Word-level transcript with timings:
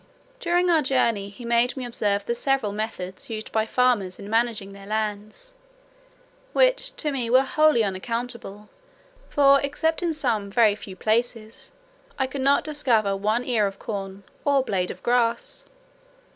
During 0.39 0.71
our 0.71 0.81
journey 0.81 1.29
he 1.29 1.45
made 1.45 1.77
me 1.77 1.85
observe 1.85 2.25
the 2.25 2.33
several 2.33 2.71
methods 2.71 3.29
used 3.29 3.51
by 3.51 3.67
farmers 3.67 4.17
in 4.17 4.31
managing 4.31 4.73
their 4.73 4.87
lands, 4.87 5.53
which 6.53 6.95
to 6.95 7.11
me 7.11 7.29
were 7.29 7.43
wholly 7.43 7.83
unaccountable; 7.83 8.67
for, 9.29 9.61
except 9.61 10.01
in 10.01 10.11
some 10.11 10.49
very 10.49 10.73
few 10.73 10.95
places, 10.95 11.71
I 12.17 12.25
could 12.25 12.41
not 12.41 12.63
discover 12.63 13.15
one 13.15 13.45
ear 13.45 13.67
of 13.67 13.77
corn 13.77 14.23
or 14.43 14.63
blade 14.63 14.89
of 14.89 15.03
grass. 15.03 15.65